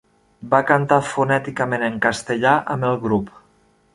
[0.53, 3.33] Va cantar fonèticament en castellà amb el grup.